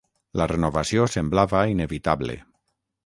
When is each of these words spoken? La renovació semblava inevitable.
La 0.39 0.47
renovació 0.51 1.05
semblava 1.17 1.61
inevitable. 1.75 2.39